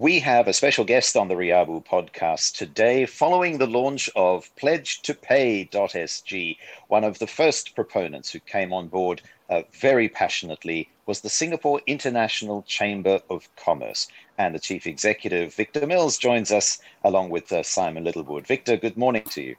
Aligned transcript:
We 0.00 0.18
have 0.20 0.48
a 0.48 0.54
special 0.54 0.86
guest 0.86 1.14
on 1.14 1.28
the 1.28 1.34
Riabu 1.34 1.84
podcast 1.84 2.56
today 2.56 3.04
following 3.04 3.58
the 3.58 3.66
launch 3.66 4.08
of 4.16 4.48
Pledge 4.56 5.02
to 5.02 5.12
Pay.sg. 5.12 6.56
One 6.88 7.04
of 7.04 7.18
the 7.18 7.26
first 7.26 7.74
proponents 7.74 8.32
who 8.32 8.40
came 8.40 8.72
on 8.72 8.88
board 8.88 9.20
uh, 9.50 9.60
very 9.78 10.08
passionately 10.08 10.88
was 11.04 11.20
the 11.20 11.28
Singapore 11.28 11.82
International 11.86 12.62
Chamber 12.62 13.20
of 13.28 13.46
Commerce. 13.56 14.08
And 14.38 14.54
the 14.54 14.58
chief 14.58 14.86
executive, 14.86 15.54
Victor 15.54 15.86
Mills, 15.86 16.16
joins 16.16 16.50
us 16.50 16.78
along 17.04 17.28
with 17.28 17.52
uh, 17.52 17.62
Simon 17.62 18.04
Littlewood. 18.04 18.46
Victor, 18.46 18.78
good 18.78 18.96
morning 18.96 19.24
to 19.24 19.42
you. 19.42 19.56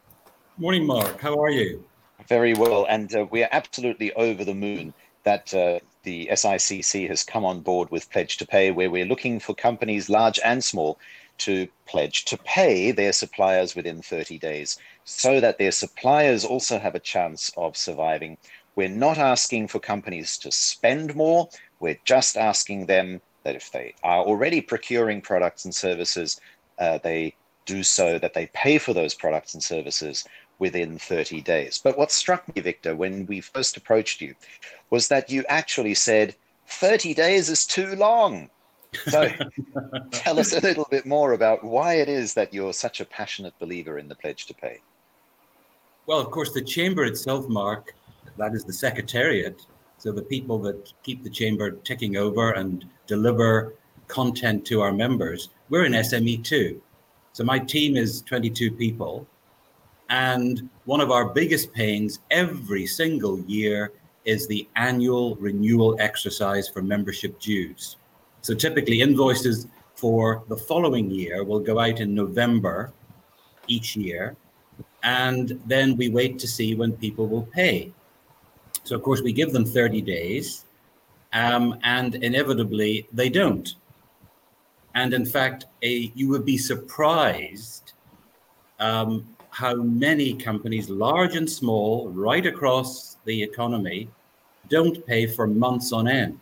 Morning, 0.58 0.88
Mark. 0.88 1.22
How 1.22 1.40
are 1.40 1.52
you? 1.52 1.86
Very 2.28 2.56
well. 2.56 2.88
And 2.90 3.14
uh, 3.14 3.28
we 3.30 3.44
are 3.44 3.50
absolutely 3.52 4.12
over 4.14 4.44
the 4.44 4.56
moon 4.56 4.96
that 5.24 5.54
uh, 5.54 5.82
the 6.04 6.28
SICC 6.32 7.08
has 7.10 7.24
come 7.24 7.46
on 7.46 7.62
board 7.62 7.90
with 7.92 8.10
Pledge 8.10 8.38
to 8.38 8.48
Pay, 8.48 8.72
where 8.72 8.90
we're 8.90 9.06
looking 9.06 9.40
for 9.40 9.54
companies, 9.54 10.10
large 10.10 10.40
and 10.44 10.64
small, 10.64 11.00
to 11.40 11.68
pledge 11.88 12.26
to 12.26 12.38
pay 12.38 12.92
their 12.92 13.12
suppliers 13.12 13.76
within 13.76 14.02
30 14.02 14.38
days 14.38 14.78
so 15.06 15.40
that 15.40 15.58
their 15.58 15.72
suppliers 15.72 16.46
also 16.46 16.78
have 16.78 16.94
a 16.94 17.00
chance 17.00 17.52
of 17.58 17.76
surviving. 17.76 18.38
We're 18.76 18.90
not 18.90 19.18
asking 19.18 19.68
for 19.68 19.80
companies 19.80 20.38
to 20.40 20.52
spend 20.52 21.16
more, 21.16 21.50
we're 21.80 22.00
just 22.06 22.38
asking 22.38 22.86
them 22.86 23.22
that 23.44 23.56
if 23.56 23.72
they 23.72 23.96
are 24.04 24.24
already 24.24 24.62
procuring 24.62 25.22
products 25.22 25.66
and 25.66 25.74
services, 25.74 26.40
uh, 26.78 27.00
they 27.00 27.36
do 27.66 27.82
so 27.84 28.20
that 28.20 28.34
they 28.34 28.48
pay 28.54 28.78
for 28.78 28.94
those 28.94 29.16
products 29.16 29.54
and 29.54 29.64
services 29.64 30.26
within 30.62 30.98
30 30.98 31.42
days. 31.42 31.82
But 31.84 31.98
what 31.98 32.12
struck 32.12 32.56
me, 32.56 32.62
Victor, 32.62 32.96
when 32.96 33.26
we 33.26 33.42
first 33.42 33.76
approached 33.76 34.22
you 34.22 34.36
was 34.92 35.08
that 35.08 35.30
you 35.30 35.44
actually 35.50 35.96
said 35.96 36.36
30 36.68 37.16
days 37.16 37.50
is 37.50 37.66
too 37.66 37.96
long. 37.96 38.50
So 39.10 39.28
tell 40.12 40.40
us 40.40 40.54
a 40.54 40.62
little 40.62 40.88
bit 40.90 41.06
more 41.06 41.34
about 41.34 41.64
why 41.64 41.96
it 41.96 42.08
is 42.08 42.36
that 42.36 42.54
you're 42.54 42.74
such 42.74 43.02
a 43.02 43.06
passionate 43.06 43.58
believer 43.60 43.98
in 43.98 44.08
the 44.08 44.16
pledge 44.16 44.46
to 44.46 44.54
pay. 44.54 44.80
Well, 46.06 46.20
of 46.20 46.30
course, 46.30 46.54
the 46.54 46.62
chamber 46.62 47.06
itself, 47.06 47.48
Mark, 47.50 47.96
that 48.38 48.54
is 48.54 48.64
the 48.64 48.74
secretariat. 48.74 49.66
So 49.98 50.12
the 50.12 50.22
people 50.22 50.60
that 50.60 50.94
keep 51.04 51.24
the 51.24 51.30
chamber 51.30 51.72
ticking 51.72 52.18
over 52.18 52.52
and 52.52 52.86
deliver 53.08 53.74
content 54.08 54.66
to 54.66 54.82
our 54.82 54.92
members, 54.92 55.50
we're 55.70 55.86
an 55.86 55.94
SME 55.94 56.44
too. 56.44 56.82
So 57.34 57.44
my 57.44 57.58
team 57.58 57.98
is 57.98 58.22
22 58.24 58.72
people. 58.72 59.26
And 60.12 60.70
one 60.84 61.00
of 61.00 61.10
our 61.10 61.30
biggest 61.30 61.72
pains 61.72 62.20
every 62.32 62.86
single 62.86 63.40
year 63.42 63.94
is 64.26 64.46
the 64.46 64.68
annual 64.76 65.36
renewal 65.36 65.96
exercise 66.00 66.68
for 66.68 66.82
membership 66.82 67.40
dues. 67.40 67.96
So 68.42 68.54
typically, 68.54 69.00
invoices 69.02 69.68
for 69.96 70.44
the 70.50 70.58
following 70.58 71.10
year 71.10 71.46
will 71.46 71.62
go 71.62 71.80
out 71.80 72.02
in 72.02 72.14
November 72.14 72.92
each 73.68 73.96
year. 73.96 74.36
And 75.02 75.62
then 75.66 75.96
we 75.96 76.10
wait 76.10 76.38
to 76.40 76.48
see 76.48 76.76
when 76.76 76.92
people 76.92 77.28
will 77.28 77.44
pay. 77.44 77.94
So, 78.84 78.96
of 78.96 79.04
course, 79.04 79.22
we 79.22 79.32
give 79.32 79.54
them 79.54 79.64
30 79.64 80.02
days, 80.02 80.66
um, 81.34 81.80
and 81.84 82.16
inevitably 82.16 83.08
they 83.14 83.30
don't. 83.30 83.76
And 84.94 85.14
in 85.14 85.26
fact, 85.26 85.66
a, 85.84 86.12
you 86.16 86.28
would 86.30 86.46
be 86.46 86.58
surprised 86.58 87.94
um, 88.80 89.26
how 89.62 89.76
many 89.76 90.34
companies, 90.34 90.90
large 90.90 91.36
and 91.36 91.48
small, 91.48 92.10
right 92.10 92.48
across 92.48 93.18
the 93.26 93.44
economy, 93.44 94.10
don't 94.70 95.06
pay 95.06 95.28
for 95.28 95.46
months 95.46 95.94
on 95.94 96.08
end. 96.08 96.40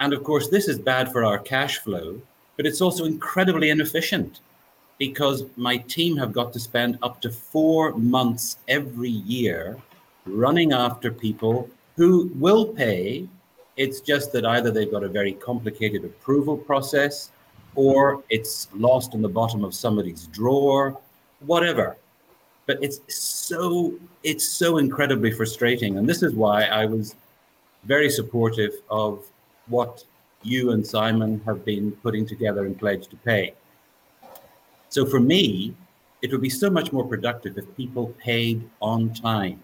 And 0.00 0.12
of 0.12 0.24
course, 0.24 0.48
this 0.48 0.66
is 0.66 0.76
bad 0.76 1.12
for 1.12 1.24
our 1.24 1.38
cash 1.38 1.78
flow, 1.78 2.20
but 2.56 2.66
it's 2.66 2.80
also 2.80 3.04
incredibly 3.04 3.70
inefficient 3.70 4.40
because 4.98 5.44
my 5.56 5.76
team 5.76 6.16
have 6.16 6.32
got 6.32 6.52
to 6.52 6.58
spend 6.58 6.98
up 7.00 7.20
to 7.20 7.30
four 7.30 7.92
months 7.92 8.58
every 8.66 9.16
year 9.36 9.76
running 10.26 10.72
after 10.72 11.12
people 11.12 11.70
who 11.96 12.32
will 12.34 12.66
pay. 12.66 13.28
It's 13.76 14.00
just 14.00 14.32
that 14.32 14.44
either 14.44 14.72
they've 14.72 14.90
got 14.90 15.04
a 15.04 15.16
very 15.20 15.34
complicated 15.34 16.04
approval 16.04 16.56
process 16.56 17.30
or 17.76 18.24
it's 18.30 18.66
lost 18.74 19.14
in 19.14 19.22
the 19.22 19.28
bottom 19.28 19.62
of 19.62 19.76
somebody's 19.76 20.26
drawer 20.26 20.98
whatever. 21.40 21.96
But 22.66 22.82
it's 22.82 23.00
so 23.08 23.94
it's 24.22 24.48
so 24.48 24.78
incredibly 24.78 25.32
frustrating, 25.32 25.98
and 25.98 26.08
this 26.08 26.22
is 26.22 26.34
why 26.34 26.64
I 26.64 26.86
was 26.86 27.16
very 27.84 28.10
supportive 28.10 28.72
of 28.90 29.24
what 29.66 30.04
you 30.42 30.70
and 30.72 30.86
Simon 30.86 31.40
have 31.46 31.64
been 31.64 31.92
putting 32.02 32.26
together 32.26 32.66
in 32.66 32.74
Pledge 32.74 33.08
to 33.08 33.16
Pay. 33.16 33.54
So 34.88 35.06
for 35.06 35.20
me, 35.20 35.74
it 36.22 36.32
would 36.32 36.40
be 36.40 36.50
so 36.50 36.70
much 36.70 36.92
more 36.92 37.06
productive 37.06 37.56
if 37.56 37.76
people 37.76 38.14
paid 38.18 38.68
on 38.80 39.12
time. 39.14 39.62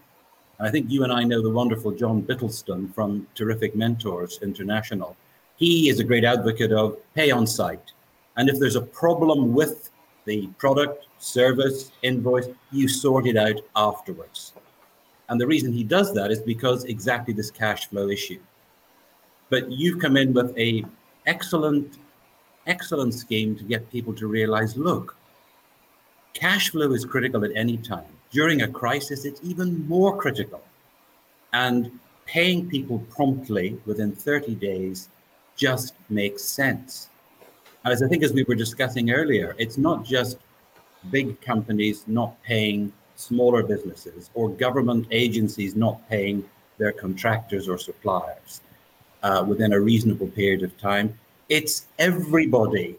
And 0.57 0.67
I 0.67 0.71
think 0.71 0.89
you 0.89 1.03
and 1.03 1.13
I 1.13 1.23
know 1.23 1.41
the 1.41 1.49
wonderful 1.49 1.91
John 1.91 2.21
Bittleston 2.21 2.93
from 2.93 3.27
Terrific 3.35 3.75
Mentors 3.75 4.39
International. 4.41 5.15
He 5.57 5.89
is 5.89 5.99
a 5.99 6.03
great 6.03 6.23
advocate 6.23 6.71
of 6.71 6.97
pay 7.13 7.31
on 7.31 7.45
sight. 7.45 7.91
And 8.37 8.49
if 8.49 8.59
there's 8.59 8.75
a 8.75 8.81
problem 8.81 9.53
with 9.53 9.89
the 10.25 10.47
product, 10.57 11.06
service, 11.19 11.91
invoice, 12.01 12.47
you 12.71 12.87
sort 12.87 13.27
it 13.27 13.37
out 13.37 13.59
afterwards. 13.75 14.53
And 15.29 15.39
the 15.39 15.47
reason 15.47 15.73
he 15.73 15.83
does 15.83 16.13
that 16.13 16.31
is 16.31 16.39
because 16.39 16.85
exactly 16.85 17.33
this 17.33 17.51
cash 17.51 17.87
flow 17.87 18.09
issue. 18.09 18.39
But 19.49 19.71
you've 19.71 19.99
come 19.99 20.17
in 20.17 20.33
with 20.33 20.57
a 20.57 20.85
excellent, 21.25 21.97
excellent 22.65 23.13
scheme 23.13 23.55
to 23.57 23.63
get 23.63 23.91
people 23.91 24.13
to 24.13 24.27
realize, 24.27 24.77
look, 24.77 25.15
cash 26.33 26.69
flow 26.69 26.91
is 26.91 27.05
critical 27.05 27.43
at 27.43 27.51
any 27.55 27.77
time. 27.77 28.05
During 28.31 28.61
a 28.61 28.67
crisis, 28.67 29.25
it's 29.25 29.41
even 29.43 29.87
more 29.87 30.17
critical. 30.17 30.61
And 31.53 31.99
paying 32.25 32.69
people 32.69 32.99
promptly 33.09 33.79
within 33.85 34.11
30 34.11 34.55
days 34.55 35.09
just 35.55 35.95
makes 36.09 36.43
sense. 36.43 37.09
As 37.85 38.03
I 38.03 38.07
think, 38.07 38.23
as 38.23 38.33
we 38.33 38.43
were 38.43 38.55
discussing 38.55 39.11
earlier, 39.11 39.55
it's 39.57 39.77
not 39.77 40.03
just 40.03 40.37
big 41.11 41.39
companies 41.41 42.03
not 42.07 42.41
paying 42.43 42.91
smaller 43.15 43.63
businesses 43.63 44.29
or 44.33 44.49
government 44.49 45.07
agencies 45.11 45.75
not 45.75 46.07
paying 46.09 46.43
their 46.77 46.91
contractors 46.91 47.67
or 47.67 47.77
suppliers 47.77 48.61
uh, 49.23 49.43
within 49.47 49.73
a 49.73 49.79
reasonable 49.79 50.27
period 50.27 50.63
of 50.63 50.77
time. 50.77 51.17
It's 51.49 51.87
everybody, 51.97 52.95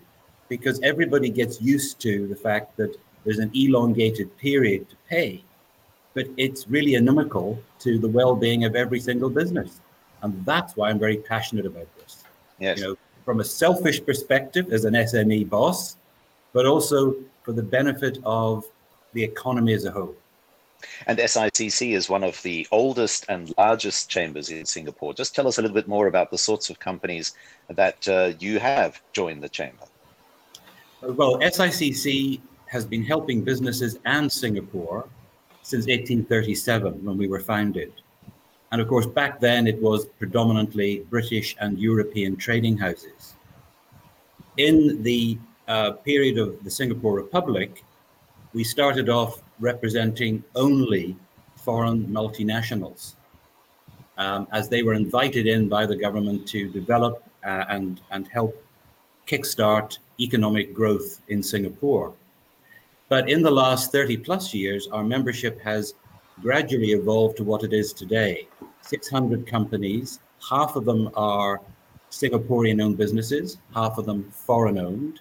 because 0.49 0.81
everybody 0.83 1.31
gets 1.31 1.61
used 1.61 2.01
to 2.01 2.27
the 2.27 2.37
fact 2.37 2.77
that 2.77 2.97
there's 3.25 3.39
an 3.39 3.51
elongated 3.55 4.37
period 4.39 4.89
to 4.91 4.97
pay, 5.09 5.45
but 6.15 6.27
it's 6.37 6.67
really 6.69 6.95
inimical 6.95 7.63
to 7.81 7.99
the 7.99 8.09
well-being 8.09 8.65
of 8.65 8.75
every 8.75 9.01
single 9.01 9.31
business, 9.31 9.81
and 10.23 10.45
that's 10.45 10.77
why 10.77 10.91
I'm 10.91 10.99
very 10.99 11.19
passionate 11.19 11.67
about 11.67 11.87
this. 11.99 12.25
Yes. 12.59 12.79
You 12.79 12.85
know, 12.85 12.97
from 13.25 13.41
a 13.41 13.45
selfish 13.45 14.05
perspective 14.05 14.73
as 14.73 14.85
an 14.85 14.95
SME 14.95 15.49
boss, 15.49 15.97
but 16.53 16.67
also 16.67 17.15
for 17.49 17.55
the 17.55 17.63
benefit 17.63 18.19
of 18.27 18.63
the 19.15 19.25
economy 19.25 19.73
as 19.73 19.87
a 19.87 19.91
whole. 19.91 20.15
And 21.07 21.19
SICC 21.19 21.95
is 21.95 22.11
one 22.11 22.23
of 22.23 22.43
the 22.43 22.69
oldest 22.71 23.25
and 23.31 23.55
largest 23.57 24.11
chambers 24.11 24.51
in 24.51 24.67
Singapore. 24.67 25.15
Just 25.15 25.35
tell 25.35 25.49
us 25.49 25.57
a 25.57 25.63
little 25.63 25.75
bit 25.75 25.89
more 25.89 26.09
about 26.09 26.31
the 26.31 26.37
sorts 26.37 26.69
of 26.69 26.79
companies 26.79 27.35
that 27.71 28.07
uh, 28.07 28.33
you 28.39 28.59
have 28.59 29.01
joined 29.15 29.43
the 29.43 29.49
chamber. 29.49 29.87
Well, 31.01 31.39
SICC 31.41 32.39
has 32.67 32.85
been 32.85 33.03
helping 33.03 33.41
businesses 33.45 33.99
and 34.05 34.31
Singapore 34.31 35.09
since 35.63 35.87
1837 35.87 37.03
when 37.03 37.17
we 37.17 37.29
were 37.29 37.41
founded. 37.41 37.95
And 38.73 38.83
of 38.83 38.89
course, 38.89 39.07
back 39.07 39.41
then 39.41 39.67
it 39.67 39.81
was 39.81 40.05
predominantly 40.05 41.07
British 41.09 41.57
and 41.61 41.79
European 41.79 42.37
trading 42.37 42.77
houses. 42.77 43.37
In 44.59 45.03
the 45.03 45.39
uh, 45.69 45.93
period 45.93 46.39
of 46.39 46.65
the 46.65 46.71
Singapore 46.71 47.15
Republic, 47.15 47.85
we 48.55 48.65
started 48.65 49.09
off 49.09 49.43
representing 49.61 50.43
only 50.55 51.17
foreign 51.57 52.07
multinationals, 52.07 53.15
um, 54.17 54.49
as 54.53 54.69
they 54.69 54.83
were 54.83 54.95
invited 54.95 55.47
in 55.47 55.69
by 55.69 55.85
the 55.87 55.97
government 55.97 56.49
to 56.49 56.69
develop 56.71 57.23
uh, 57.45 57.65
and, 57.69 58.01
and 58.11 58.27
help 58.29 58.65
kickstart 59.27 59.99
economic 60.19 60.75
growth 60.75 61.21
in 61.29 61.43
Singapore. 61.43 62.15
But 63.09 63.29
in 63.29 63.43
the 63.43 63.51
last 63.51 63.93
30 63.93 64.19
plus 64.19 64.53
years, 64.55 64.89
our 64.89 65.05
membership 65.05 65.61
has 65.61 65.95
gradually 66.41 66.93
evolved 66.93 67.37
to 67.37 67.45
what 67.45 67.63
it 67.63 67.73
is 67.73 67.93
today 67.93 68.49
600 68.83 69.47
companies, 69.47 70.21
half 70.49 70.77
of 70.77 70.85
them 70.85 71.11
are 71.15 71.61
Singaporean 72.11 72.83
owned 72.83 72.97
businesses, 72.97 73.59
half 73.75 73.99
of 73.99 74.07
them 74.07 74.31
foreign 74.31 74.79
owned. 74.79 75.21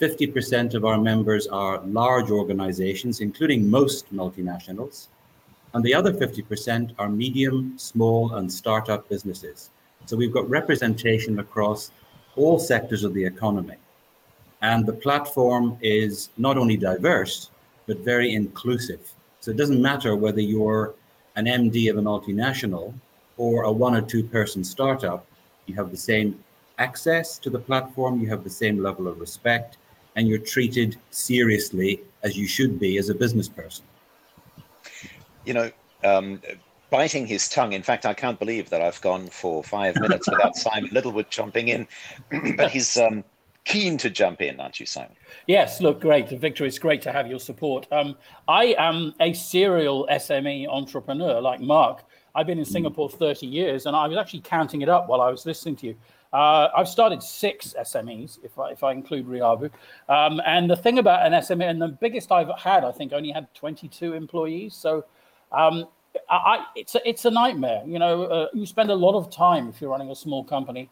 50% 0.00 0.74
of 0.74 0.84
our 0.84 0.98
members 0.98 1.48
are 1.48 1.80
large 1.80 2.30
organizations, 2.30 3.20
including 3.20 3.68
most 3.68 4.14
multinationals. 4.14 5.08
And 5.74 5.84
the 5.84 5.94
other 5.94 6.12
50% 6.12 6.92
are 6.98 7.08
medium, 7.08 7.74
small, 7.76 8.34
and 8.34 8.50
startup 8.50 9.08
businesses. 9.08 9.70
So 10.06 10.16
we've 10.16 10.32
got 10.32 10.48
representation 10.48 11.40
across 11.40 11.90
all 12.36 12.58
sectors 12.60 13.02
of 13.02 13.12
the 13.12 13.24
economy. 13.24 13.74
And 14.62 14.86
the 14.86 14.92
platform 14.92 15.76
is 15.82 16.30
not 16.36 16.56
only 16.56 16.76
diverse, 16.76 17.50
but 17.86 17.98
very 17.98 18.34
inclusive. 18.34 19.12
So 19.40 19.50
it 19.50 19.56
doesn't 19.56 19.82
matter 19.82 20.14
whether 20.14 20.40
you're 20.40 20.94
an 21.34 21.46
MD 21.46 21.90
of 21.90 21.98
a 21.98 22.02
multinational 22.02 22.94
or 23.36 23.64
a 23.64 23.72
one 23.72 23.94
or 23.94 24.02
two 24.02 24.22
person 24.22 24.62
startup, 24.62 25.26
you 25.66 25.74
have 25.74 25.90
the 25.90 25.96
same 25.96 26.42
access 26.78 27.38
to 27.38 27.50
the 27.50 27.58
platform, 27.58 28.20
you 28.20 28.28
have 28.28 28.44
the 28.44 28.50
same 28.50 28.82
level 28.82 29.08
of 29.08 29.20
respect, 29.20 29.76
and 30.16 30.28
you're 30.28 30.38
treated 30.38 30.96
seriously 31.10 32.00
as 32.22 32.36
you 32.36 32.46
should 32.46 32.78
be 32.78 32.98
as 32.98 33.08
a 33.08 33.14
business 33.14 33.48
person. 33.48 33.84
You 35.44 35.54
know, 35.54 35.70
um, 36.04 36.40
biting 36.90 37.26
his 37.26 37.48
tongue. 37.48 37.72
In 37.72 37.82
fact, 37.82 38.06
I 38.06 38.14
can't 38.14 38.38
believe 38.38 38.70
that 38.70 38.82
I've 38.82 39.00
gone 39.00 39.28
for 39.28 39.62
five 39.62 39.96
minutes 39.96 40.28
without 40.28 40.56
Simon 40.64 40.90
Littlewood 40.92 41.30
jumping 41.30 41.68
in, 41.68 41.86
but 42.56 42.70
he's 42.70 42.96
um, 42.96 43.24
keen 43.64 43.98
to 43.98 44.10
jump 44.10 44.40
in, 44.40 44.58
aren't 44.60 44.80
you, 44.80 44.86
Simon? 44.86 45.14
Yes, 45.46 45.80
look, 45.80 46.00
great. 46.00 46.30
Victor, 46.30 46.64
it's 46.64 46.78
great 46.78 47.02
to 47.02 47.12
have 47.12 47.26
your 47.26 47.38
support. 47.38 47.86
Um, 47.92 48.16
I 48.48 48.74
am 48.78 49.14
a 49.20 49.32
serial 49.32 50.08
SME 50.10 50.68
entrepreneur 50.68 51.40
like 51.40 51.60
Mark. 51.60 52.04
I've 52.34 52.46
been 52.46 52.58
in 52.58 52.64
hmm. 52.64 52.70
Singapore 52.70 53.10
30 53.10 53.46
years, 53.46 53.86
and 53.86 53.94
I 53.94 54.06
was 54.06 54.16
actually 54.16 54.40
counting 54.40 54.82
it 54.82 54.88
up 54.88 55.08
while 55.08 55.20
I 55.20 55.30
was 55.30 55.44
listening 55.44 55.76
to 55.76 55.88
you. 55.88 55.96
Uh, 56.32 56.68
I've 56.76 56.88
started 56.88 57.22
six 57.22 57.74
SMEs, 57.78 58.38
if 58.42 58.58
I, 58.58 58.70
if 58.70 58.84
I 58.84 58.92
include 58.92 59.26
Riabu. 59.26 59.70
Um, 60.08 60.40
and 60.44 60.70
the 60.70 60.76
thing 60.76 60.98
about 60.98 61.26
an 61.26 61.32
SME, 61.32 61.68
and 61.68 61.80
the 61.80 61.88
biggest 61.88 62.30
I've 62.30 62.50
had, 62.58 62.84
I 62.84 62.92
think, 62.92 63.12
only 63.12 63.30
had 63.30 63.52
22 63.54 64.12
employees. 64.12 64.74
So 64.74 65.04
um, 65.52 65.86
I, 66.28 66.66
it's, 66.76 66.94
a, 66.94 67.08
it's 67.08 67.24
a 67.24 67.30
nightmare. 67.30 67.82
You 67.86 67.98
know, 67.98 68.24
uh, 68.24 68.48
you 68.52 68.66
spend 68.66 68.90
a 68.90 68.94
lot 68.94 69.14
of 69.14 69.30
time 69.30 69.68
if 69.68 69.80
you're 69.80 69.90
running 69.90 70.10
a 70.10 70.16
small 70.16 70.44
company 70.44 70.90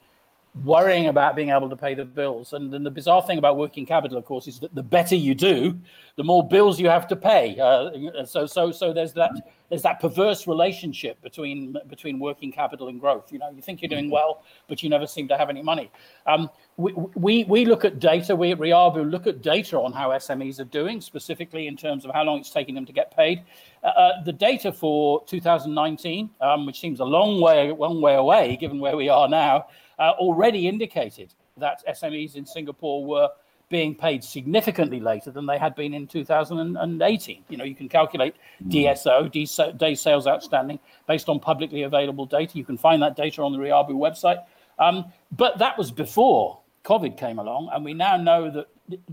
worrying 0.64 1.06
about 1.06 1.36
being 1.36 1.50
able 1.50 1.68
to 1.68 1.76
pay 1.76 1.94
the 1.94 2.04
bills. 2.04 2.52
And 2.52 2.72
then 2.72 2.82
the 2.82 2.90
bizarre 2.90 3.22
thing 3.22 3.38
about 3.38 3.56
working 3.56 3.84
capital, 3.84 4.16
of 4.16 4.24
course, 4.24 4.46
is 4.46 4.60
that 4.60 4.74
the 4.74 4.82
better 4.82 5.14
you 5.14 5.34
do, 5.34 5.78
the 6.16 6.24
more 6.24 6.46
bills 6.46 6.80
you 6.80 6.88
have 6.88 7.06
to 7.08 7.16
pay. 7.16 7.58
Uh, 7.58 8.24
so, 8.24 8.46
so, 8.46 8.72
so 8.72 8.92
there's 8.92 9.12
that 9.14 9.32
there's 9.68 9.82
that 9.82 10.00
perverse 10.00 10.46
relationship 10.46 11.20
between 11.22 11.76
between 11.88 12.18
working 12.18 12.52
capital 12.52 12.88
and 12.88 13.00
growth. 13.00 13.32
You 13.32 13.38
know, 13.38 13.50
you 13.50 13.60
think 13.60 13.82
you're 13.82 13.88
doing 13.88 14.10
well, 14.10 14.42
but 14.68 14.82
you 14.82 14.88
never 14.88 15.06
seem 15.06 15.28
to 15.28 15.36
have 15.36 15.50
any 15.50 15.62
money. 15.62 15.90
Um, 16.26 16.48
we, 16.76 16.92
we 17.14 17.44
we 17.44 17.64
look 17.64 17.84
at 17.84 17.98
data. 17.98 18.36
We 18.36 18.52
at 18.52 18.58
Riabu 18.58 19.10
look 19.10 19.26
at 19.26 19.42
data 19.42 19.78
on 19.78 19.92
how 19.92 20.10
SMEs 20.10 20.60
are 20.60 20.64
doing, 20.64 21.00
specifically 21.00 21.66
in 21.66 21.76
terms 21.76 22.04
of 22.04 22.12
how 22.12 22.22
long 22.22 22.38
it's 22.40 22.50
taking 22.50 22.74
them 22.74 22.86
to 22.86 22.92
get 22.92 23.14
paid. 23.14 23.42
Uh, 23.82 23.88
uh 23.88 24.22
the 24.24 24.32
data 24.32 24.72
for 24.72 25.24
2019, 25.26 26.30
um, 26.40 26.66
which 26.66 26.80
seems 26.80 27.00
a 27.00 27.04
long 27.04 27.40
way 27.40 27.72
long 27.72 28.00
way 28.00 28.14
away, 28.14 28.56
given 28.56 28.78
where 28.78 28.96
we 28.96 29.08
are 29.08 29.28
now 29.28 29.66
uh, 29.98 30.10
already 30.18 30.68
indicated 30.68 31.34
that 31.56 31.82
SMEs 31.88 32.36
in 32.36 32.44
Singapore 32.44 33.04
were 33.04 33.28
being 33.68 33.94
paid 33.94 34.22
significantly 34.22 35.00
later 35.00 35.30
than 35.30 35.46
they 35.46 35.58
had 35.58 35.74
been 35.74 35.92
in 35.92 36.06
2018. 36.06 37.44
You 37.48 37.56
know, 37.56 37.64
you 37.64 37.74
can 37.74 37.88
calculate 37.88 38.36
hmm. 38.62 38.70
DSO, 38.70 39.78
day 39.78 39.94
sales 39.94 40.26
outstanding, 40.26 40.78
based 41.08 41.28
on 41.28 41.40
publicly 41.40 41.82
available 41.82 42.26
data. 42.26 42.56
You 42.58 42.64
can 42.64 42.78
find 42.78 43.02
that 43.02 43.16
data 43.16 43.42
on 43.42 43.52
the 43.52 43.58
Riabu 43.58 43.90
website. 43.90 44.44
Um, 44.78 45.06
but 45.32 45.58
that 45.58 45.76
was 45.76 45.90
before 45.90 46.60
COVID 46.84 47.18
came 47.18 47.38
along, 47.38 47.70
and 47.72 47.84
we 47.84 47.94
now 47.94 48.16
know 48.16 48.50
that, 48.50 48.66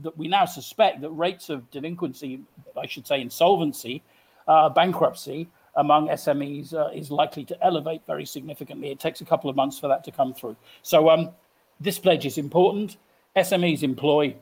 that 0.04 0.18
we 0.18 0.28
now 0.28 0.46
suspect 0.46 1.02
that 1.02 1.10
rates 1.10 1.50
of 1.50 1.70
delinquency, 1.72 2.42
I 2.80 2.86
should 2.86 3.08
say 3.08 3.22
insolvency, 3.22 4.04
uh, 4.48 4.70
bankruptcy, 4.70 5.50
among 5.76 6.08
SMEs 6.10 6.74
uh, 6.74 6.90
is 6.94 7.10
likely 7.10 7.46
to 7.46 7.66
elevate 7.66 8.02
very 8.06 8.26
significantly. 8.26 8.92
It 8.92 9.00
takes 9.00 9.22
a 9.22 9.26
couple 9.26 9.50
of 9.50 9.56
months 9.56 9.80
for 9.80 9.88
that 9.88 10.04
to 10.06 10.12
come 10.12 10.34
through. 10.34 10.56
So 10.82 11.10
um, 11.10 11.32
this 11.80 12.00
pledge 12.00 12.26
is 12.26 12.38
important. 12.38 12.98
SMEs 13.36 13.82
employ, 13.82 14.36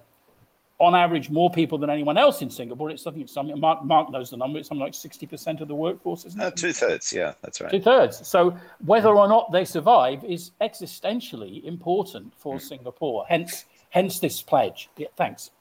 on 0.80 0.96
average, 0.96 1.30
more 1.30 1.50
people 1.50 1.78
than 1.78 1.90
anyone 1.90 2.18
else 2.18 2.42
in 2.42 2.50
Singapore. 2.50 2.90
It's 2.90 3.04
something. 3.04 3.26
something 3.28 3.58
Mark, 3.60 3.84
Mark 3.84 4.12
knows 4.12 4.32
the 4.32 4.38
number. 4.38 4.60
It's 4.60 4.68
something 4.68 4.84
like 4.84 4.94
sixty 4.94 5.26
percent 5.26 5.62
of 5.62 5.68
the 5.68 5.76
workforce, 5.76 6.26
isn't 6.26 6.42
it? 6.42 6.44
Uh, 6.44 6.52
two 6.52 6.74
thirds. 6.74 7.14
Yeah, 7.14 7.34
that's 7.42 7.62
right. 7.62 7.72
Two 7.72 7.82
thirds. 7.82 8.28
So 8.28 8.58
whether 8.86 9.10
or 9.10 9.28
not 9.28 9.52
they 9.52 9.64
survive 9.64 10.24
is 10.26 10.52
existentially 10.60 11.64
important 11.64 12.34
for 12.38 12.56
mm. 12.56 12.62
Singapore. 12.62 13.26
Hence, 13.30 13.66
hence 13.90 14.20
this 14.20 14.42
pledge. 14.42 14.90
Yeah, 14.98 15.08
thanks. 15.16 15.52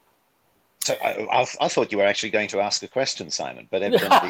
So 0.83 0.95
I, 1.03 1.27
I, 1.31 1.45
I, 1.61 1.67
thought 1.67 1.91
you 1.91 1.99
were 1.99 2.05
actually 2.05 2.31
going 2.31 2.47
to 2.47 2.59
ask 2.59 2.81
a 2.81 2.87
question, 2.87 3.29
Simon, 3.29 3.67
but 3.69 3.83
evidently, 3.83 4.29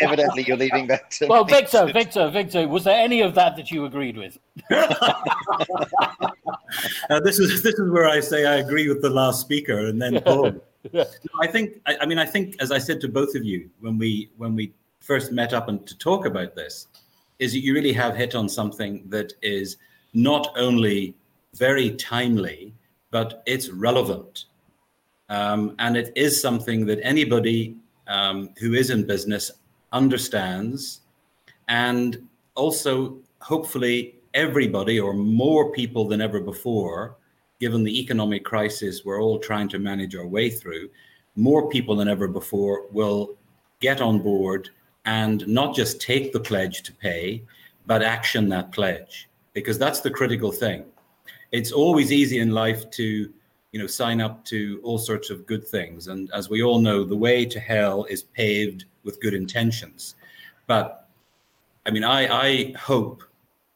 evidently 0.00 0.44
you're 0.46 0.56
leaving 0.56 0.86
that 0.86 1.10
to 1.12 1.26
Well, 1.26 1.44
Victor, 1.44 1.86
Victor, 1.92 2.30
Victor, 2.30 2.68
was 2.68 2.84
there 2.84 2.96
any 2.96 3.20
of 3.20 3.34
that 3.34 3.56
that 3.56 3.72
you 3.72 3.84
agreed 3.84 4.16
with? 4.16 4.38
uh, 4.70 4.84
this 7.24 7.40
is 7.40 7.64
this 7.64 7.74
is 7.74 7.90
where 7.90 8.06
I 8.06 8.20
say 8.20 8.46
I 8.46 8.58
agree 8.58 8.88
with 8.88 9.02
the 9.02 9.10
last 9.10 9.40
speaker, 9.40 9.86
and 9.86 10.00
then 10.00 10.22
boom. 10.24 10.60
I 11.40 11.48
think 11.48 11.80
I, 11.86 11.96
I 12.02 12.06
mean 12.06 12.20
I 12.20 12.26
think 12.26 12.54
as 12.60 12.70
I 12.70 12.78
said 12.78 13.00
to 13.00 13.08
both 13.08 13.34
of 13.34 13.44
you 13.44 13.68
when 13.80 13.98
we 13.98 14.30
when 14.36 14.54
we 14.54 14.72
first 15.00 15.32
met 15.32 15.52
up 15.52 15.66
and 15.68 15.84
to 15.84 15.98
talk 15.98 16.26
about 16.26 16.54
this, 16.54 16.86
is 17.40 17.52
that 17.54 17.58
you 17.58 17.74
really 17.74 17.92
have 17.92 18.14
hit 18.14 18.36
on 18.36 18.48
something 18.48 19.02
that 19.08 19.32
is 19.42 19.78
not 20.12 20.52
only 20.56 21.16
very 21.54 21.90
timely 21.90 22.72
but 23.14 23.44
it's 23.46 23.68
relevant. 23.70 24.46
Um, 25.28 25.76
and 25.78 25.96
it 25.96 26.12
is 26.16 26.42
something 26.42 26.84
that 26.86 26.98
anybody 27.00 27.76
um, 28.08 28.50
who 28.58 28.74
is 28.74 28.90
in 28.90 29.06
business 29.06 29.52
understands. 29.92 31.02
And 31.68 32.26
also, 32.56 33.18
hopefully, 33.40 34.16
everybody 34.34 34.98
or 34.98 35.14
more 35.14 35.70
people 35.70 36.08
than 36.08 36.20
ever 36.20 36.40
before, 36.40 37.14
given 37.60 37.84
the 37.84 38.00
economic 38.00 38.44
crisis 38.44 39.04
we're 39.04 39.22
all 39.22 39.38
trying 39.38 39.68
to 39.68 39.78
manage 39.78 40.16
our 40.16 40.26
way 40.26 40.50
through, 40.50 40.90
more 41.36 41.68
people 41.68 41.94
than 41.94 42.08
ever 42.08 42.26
before 42.26 42.86
will 42.90 43.36
get 43.78 44.00
on 44.00 44.18
board 44.18 44.70
and 45.04 45.46
not 45.46 45.72
just 45.72 46.00
take 46.00 46.32
the 46.32 46.40
pledge 46.40 46.82
to 46.82 46.92
pay, 46.92 47.44
but 47.86 48.02
action 48.02 48.48
that 48.48 48.72
pledge, 48.72 49.28
because 49.52 49.78
that's 49.78 50.00
the 50.00 50.10
critical 50.10 50.50
thing 50.50 50.84
it's 51.54 51.70
always 51.70 52.10
easy 52.10 52.40
in 52.40 52.50
life 52.50 52.90
to 52.90 53.32
you 53.70 53.78
know 53.80 53.86
sign 53.86 54.20
up 54.20 54.44
to 54.44 54.80
all 54.82 54.98
sorts 54.98 55.30
of 55.30 55.46
good 55.46 55.66
things. 55.66 56.08
And 56.08 56.28
as 56.32 56.50
we 56.50 56.62
all 56.62 56.80
know 56.80 57.04
the 57.04 57.16
way 57.16 57.46
to 57.46 57.60
hell 57.60 58.04
is 58.04 58.24
paved 58.24 58.84
with 59.04 59.20
good 59.20 59.34
intentions. 59.34 60.16
But 60.66 61.08
i 61.86 61.90
mean 61.90 62.04
i 62.04 62.20
i 62.46 62.72
hope 62.92 63.22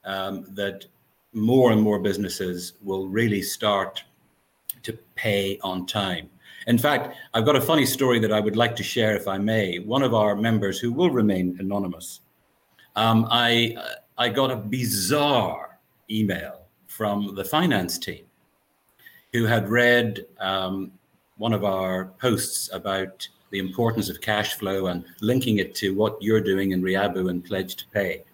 um, 0.04 0.34
that 0.60 0.86
more 1.32 1.70
and 1.72 1.80
more 1.80 1.98
businesses 1.98 2.72
will 2.82 3.06
really 3.06 3.42
start 3.42 4.02
to 4.82 4.92
pay 5.14 5.58
on 5.62 5.86
time. 5.86 6.28
In 6.66 6.78
fact 6.78 7.16
i've 7.34 7.44
got 7.44 7.56
a 7.62 7.68
funny 7.70 7.86
story 7.86 8.18
that 8.20 8.32
i 8.32 8.40
would 8.40 8.56
like 8.56 8.74
to 8.76 8.82
share 8.94 9.14
if 9.16 9.28
i 9.28 9.38
may. 9.38 9.78
One 9.78 10.02
of 10.02 10.14
our 10.14 10.34
members 10.34 10.80
who 10.80 10.90
will 10.92 11.10
remain 11.10 11.56
anonymous 11.60 12.20
um, 12.96 13.26
i 13.30 13.76
i 14.16 14.28
got 14.28 14.50
a 14.50 14.56
bizarre 14.56 15.78
email 16.10 16.67
from 16.98 17.32
the 17.36 17.44
finance 17.44 17.96
team 17.96 18.24
who 19.32 19.44
had 19.44 19.68
read 19.68 20.26
um, 20.40 20.90
one 21.36 21.52
of 21.52 21.62
our 21.62 22.06
posts 22.20 22.68
about 22.72 23.28
the 23.52 23.60
importance 23.60 24.08
of 24.10 24.20
cash 24.20 24.54
flow 24.54 24.88
and 24.88 25.04
linking 25.20 25.58
it 25.58 25.76
to 25.76 25.94
what 25.94 26.20
you're 26.20 26.40
doing 26.40 26.72
in 26.72 26.82
Riabu 26.82 27.30
and 27.30 27.44
Pledge 27.44 27.76
to 27.76 27.86
Pay. 27.94 28.24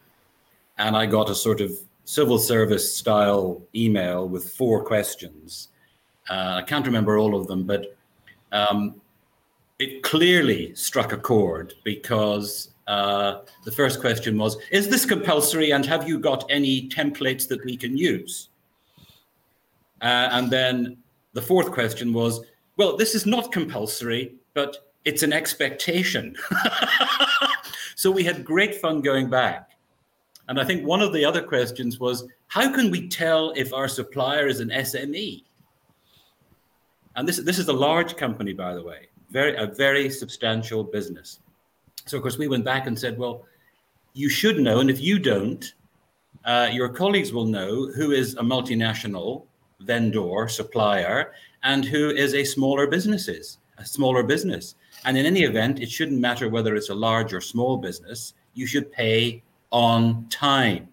And 0.78 0.96
I 0.96 1.04
got 1.04 1.28
a 1.28 1.34
sort 1.34 1.60
of 1.60 1.72
civil 2.06 2.38
service 2.38 2.96
style 2.96 3.60
email 3.74 4.26
with 4.26 4.50
four 4.54 4.82
questions. 4.82 5.68
Uh, 6.30 6.54
I 6.54 6.62
can't 6.62 6.86
remember 6.86 7.18
all 7.18 7.38
of 7.38 7.46
them, 7.46 7.64
but 7.64 7.94
um, 8.50 8.98
it 9.78 10.02
clearly 10.02 10.74
struck 10.74 11.12
a 11.12 11.18
chord 11.18 11.74
because 11.84 12.70
uh, 12.86 13.42
the 13.66 13.72
first 13.72 14.00
question 14.00 14.38
was 14.38 14.56
Is 14.70 14.88
this 14.88 15.04
compulsory 15.04 15.72
and 15.72 15.84
have 15.84 16.08
you 16.08 16.18
got 16.18 16.50
any 16.50 16.88
templates 16.88 17.46
that 17.48 17.62
we 17.66 17.76
can 17.76 17.98
use? 17.98 18.48
Uh, 20.04 20.28
and 20.32 20.50
then 20.50 20.98
the 21.32 21.40
fourth 21.40 21.72
question 21.72 22.12
was, 22.12 22.42
well, 22.76 22.94
this 22.96 23.14
is 23.14 23.24
not 23.24 23.50
compulsory, 23.50 24.34
but 24.52 24.92
it's 25.06 25.22
an 25.22 25.32
expectation. 25.32 26.36
so 27.96 28.10
we 28.10 28.22
had 28.22 28.44
great 28.44 28.74
fun 28.74 29.00
going 29.00 29.30
back. 29.30 29.70
And 30.48 30.60
I 30.60 30.64
think 30.64 30.86
one 30.86 31.00
of 31.00 31.14
the 31.14 31.24
other 31.24 31.42
questions 31.42 31.98
was, 31.98 32.28
how 32.48 32.70
can 32.70 32.90
we 32.90 33.08
tell 33.08 33.52
if 33.56 33.72
our 33.72 33.88
supplier 33.88 34.46
is 34.46 34.60
an 34.60 34.68
SME? 34.68 35.42
And 37.16 37.26
this, 37.26 37.38
this 37.38 37.58
is 37.58 37.68
a 37.68 37.72
large 37.72 38.14
company, 38.16 38.52
by 38.52 38.74
the 38.74 38.82
way, 38.82 39.08
very, 39.30 39.56
a 39.56 39.66
very 39.66 40.10
substantial 40.10 40.84
business. 40.84 41.40
So, 42.04 42.18
of 42.18 42.22
course, 42.22 42.36
we 42.36 42.48
went 42.48 42.64
back 42.64 42.86
and 42.86 42.98
said, 42.98 43.16
well, 43.16 43.46
you 44.12 44.28
should 44.28 44.58
know. 44.58 44.80
And 44.80 44.90
if 44.90 45.00
you 45.00 45.18
don't, 45.18 45.72
uh, 46.44 46.68
your 46.70 46.90
colleagues 46.90 47.32
will 47.32 47.46
know 47.46 47.90
who 47.92 48.10
is 48.10 48.34
a 48.34 48.42
multinational 48.42 49.46
vendor, 49.80 50.48
supplier, 50.48 51.32
and 51.62 51.84
who 51.84 52.10
is 52.10 52.34
a 52.34 52.44
smaller 52.44 52.86
businesses, 52.86 53.58
a 53.78 53.84
smaller 53.84 54.22
business. 54.22 54.74
And 55.04 55.16
in 55.16 55.26
any 55.26 55.42
event, 55.42 55.80
it 55.80 55.90
shouldn't 55.90 56.20
matter 56.20 56.48
whether 56.48 56.74
it's 56.74 56.90
a 56.90 56.94
large 56.94 57.32
or 57.32 57.40
small 57.40 57.76
business. 57.76 58.34
You 58.54 58.66
should 58.66 58.90
pay 58.92 59.42
on 59.70 60.26
time. 60.28 60.88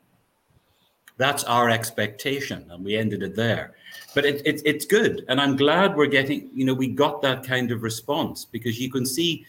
That's 1.17 1.43
our 1.43 1.69
expectation, 1.69 2.65
and 2.71 2.83
we 2.83 2.97
ended 2.97 3.21
it 3.21 3.35
there. 3.35 3.75
But 4.15 4.25
it, 4.25 4.41
it, 4.43 4.61
it's 4.65 4.85
good, 4.85 5.23
and 5.27 5.39
I'm 5.39 5.55
glad 5.55 5.95
we're 5.95 6.07
getting. 6.07 6.49
You 6.53 6.65
know, 6.65 6.73
we 6.73 6.87
got 6.87 7.21
that 7.21 7.43
kind 7.43 7.71
of 7.71 7.83
response 7.83 8.43
because 8.43 8.79
you 8.79 8.89
can 8.89 9.05
see 9.05 9.45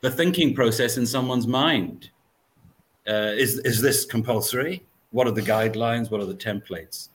the 0.00 0.10
thinking 0.10 0.54
process 0.54 0.96
in 0.96 1.06
someone's 1.06 1.46
mind. 1.46 2.10
Uh, 3.06 3.32
is 3.36 3.58
is 3.60 3.80
this 3.80 4.04
compulsory? 4.04 4.82
What 5.12 5.28
are 5.28 5.30
the 5.30 5.42
guidelines? 5.42 6.10
What 6.10 6.20
are 6.20 6.26
the 6.26 6.34
templates? 6.34 7.10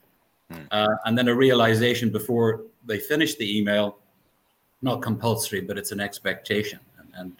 Hmm. 0.50 0.62
Uh, 0.70 0.94
and 1.04 1.16
then 1.16 1.28
a 1.28 1.34
realization 1.34 2.10
before 2.10 2.62
they 2.86 2.98
finish 2.98 3.36
the 3.36 3.58
email, 3.58 3.98
not 4.82 5.02
compulsory, 5.02 5.60
but 5.60 5.78
it's 5.78 5.92
an 5.92 6.00
expectation, 6.00 6.80
and, 6.98 7.08
and 7.14 7.36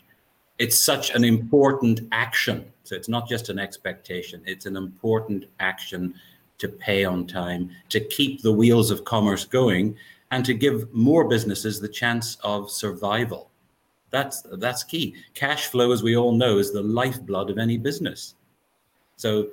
it's 0.59 0.79
such 0.79 1.11
an 1.11 1.25
important 1.25 2.01
action. 2.13 2.71
So 2.85 2.95
it's 2.95 3.09
not 3.09 3.29
just 3.29 3.49
an 3.49 3.59
expectation; 3.59 4.43
it's 4.47 4.67
an 4.67 4.77
important 4.77 5.47
action 5.59 6.15
to 6.59 6.69
pay 6.69 7.05
on 7.05 7.27
time, 7.27 7.71
to 7.89 8.01
keep 8.01 8.43
the 8.43 8.53
wheels 8.53 8.91
of 8.91 9.05
commerce 9.05 9.45
going, 9.45 9.97
and 10.31 10.45
to 10.45 10.55
give 10.55 10.93
more 10.93 11.27
businesses 11.27 11.81
the 11.81 11.89
chance 11.89 12.37
of 12.45 12.71
survival. 12.71 13.51
That's 14.11 14.43
that's 14.53 14.85
key. 14.85 15.15
Cash 15.35 15.69
flow, 15.69 15.93
as 15.93 16.03
we 16.03 16.17
all 16.17 16.33
know, 16.33 16.59
is 16.59 16.73
the 16.73 16.83
lifeblood 16.83 17.51
of 17.51 17.59
any 17.59 17.79
business. 17.79 18.35
So 19.17 19.49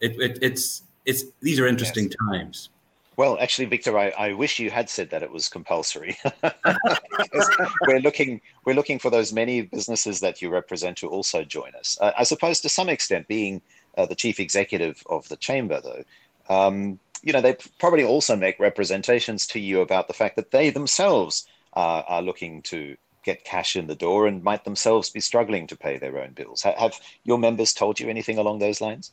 it, 0.00 0.20
it, 0.20 0.38
it's 0.42 0.82
it's 1.04 1.24
these 1.40 1.60
are 1.60 1.66
interesting 1.66 2.04
yes. 2.04 2.16
times. 2.30 2.68
Well, 3.16 3.38
actually, 3.40 3.66
Victor, 3.66 3.98
I, 3.98 4.08
I 4.10 4.32
wish 4.32 4.58
you 4.58 4.70
had 4.70 4.88
said 4.88 5.10
that 5.10 5.22
it 5.22 5.30
was 5.30 5.48
compulsory. 5.48 6.16
we're 7.86 8.00
looking 8.00 8.40
we're 8.64 8.74
looking 8.74 8.98
for 8.98 9.10
those 9.10 9.32
many 9.32 9.62
businesses 9.62 10.20
that 10.20 10.40
you 10.40 10.48
represent 10.48 10.96
to 10.98 11.08
also 11.08 11.44
join 11.44 11.74
us. 11.78 11.98
Uh, 12.00 12.12
I 12.16 12.24
suppose 12.24 12.60
to 12.60 12.68
some 12.68 12.88
extent, 12.88 13.28
being 13.28 13.60
uh, 13.96 14.06
the 14.06 14.14
chief 14.14 14.40
executive 14.40 15.02
of 15.06 15.28
the 15.28 15.36
chamber, 15.36 15.80
though, 15.80 16.04
um, 16.48 16.98
you 17.22 17.32
know, 17.32 17.40
they 17.40 17.56
probably 17.78 18.04
also 18.04 18.34
make 18.34 18.58
representations 18.58 19.46
to 19.48 19.60
you 19.60 19.80
about 19.80 20.08
the 20.08 20.14
fact 20.14 20.36
that 20.36 20.50
they 20.50 20.70
themselves 20.70 21.46
uh, 21.74 22.02
are 22.08 22.22
looking 22.22 22.62
to 22.62 22.96
get 23.24 23.44
cash 23.44 23.76
in 23.76 23.86
the 23.86 23.94
door 23.94 24.26
and 24.26 24.42
might 24.42 24.64
themselves 24.64 25.10
be 25.10 25.20
struggling 25.20 25.66
to 25.68 25.76
pay 25.76 25.96
their 25.96 26.18
own 26.18 26.32
bills. 26.32 26.62
Have 26.62 26.98
your 27.24 27.38
members 27.38 27.72
told 27.72 28.00
you 28.00 28.08
anything 28.08 28.38
along 28.38 28.58
those 28.58 28.80
lines? 28.80 29.12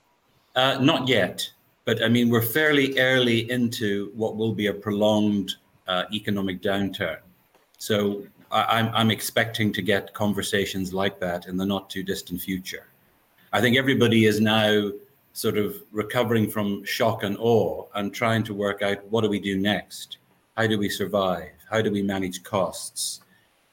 Uh, 0.55 0.79
not 0.79 1.07
yet, 1.07 1.47
but 1.89 2.03
I 2.03 2.07
mean, 2.07 2.29
we're 2.29 2.43
fairly 2.43 2.99
early 2.99 3.49
into 3.49 4.11
what 4.13 4.35
will 4.37 4.53
be 4.53 4.67
a 4.67 4.73
prolonged 4.73 5.55
uh, 5.87 6.03
economic 6.13 6.61
downturn. 6.61 7.17
So 7.79 8.27
I, 8.51 8.77
I'm, 8.77 8.91
I'm 8.93 9.09
expecting 9.09 9.73
to 9.73 9.81
get 9.81 10.13
conversations 10.13 10.93
like 10.93 11.19
that 11.19 11.47
in 11.47 11.57
the 11.57 11.65
not 11.65 11.89
too 11.89 12.03
distant 12.03 12.41
future. 12.41 12.85
I 13.53 13.59
think 13.59 13.75
everybody 13.75 14.25
is 14.25 14.39
now 14.39 14.91
sort 15.33 15.57
of 15.57 15.77
recovering 15.91 16.47
from 16.47 16.85
shock 16.85 17.23
and 17.23 17.35
awe 17.39 17.87
and 17.95 18.13
trying 18.13 18.43
to 18.43 18.53
work 18.53 18.83
out 18.83 19.03
what 19.05 19.21
do 19.21 19.29
we 19.31 19.39
do 19.39 19.57
next? 19.57 20.19
How 20.57 20.67
do 20.67 20.77
we 20.77 20.89
survive? 20.89 21.53
How 21.71 21.81
do 21.81 21.91
we 21.91 22.03
manage 22.03 22.43
costs? 22.43 23.21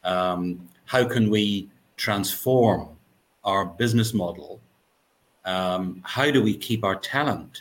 Um, 0.05 0.67
how 0.87 1.05
can 1.05 1.29
we 1.29 1.69
transform 1.99 2.97
our 3.45 3.67
business 3.67 4.15
model? 4.15 4.59
Um, 5.45 6.01
how 6.03 6.31
do 6.31 6.43
we 6.43 6.57
keep 6.57 6.83
our 6.83 6.97
talent? 6.97 7.61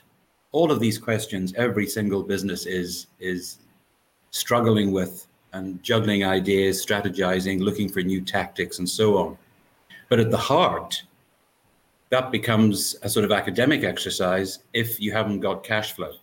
All 0.55 0.71
of 0.71 0.79
these 0.79 0.97
questions, 0.97 1.53
every 1.57 1.85
single 1.85 2.23
business 2.23 2.65
is 2.65 3.07
is 3.19 3.59
struggling 4.31 4.93
with 4.93 5.27
and 5.51 5.83
juggling 5.83 6.23
ideas, 6.23 6.85
strategizing, 6.85 7.59
looking 7.59 7.89
for 7.89 8.01
new 8.01 8.21
tactics, 8.21 8.79
and 8.79 8.87
so 8.87 9.17
on. 9.17 9.37
But 10.07 10.21
at 10.21 10.31
the 10.31 10.37
heart, 10.37 11.03
that 12.09 12.31
becomes 12.31 12.95
a 13.01 13.09
sort 13.09 13.25
of 13.25 13.33
academic 13.33 13.83
exercise 13.83 14.59
if 14.71 15.01
you 15.01 15.11
haven't 15.11 15.41
got 15.41 15.65
cash 15.65 15.91
flow. 15.91 16.13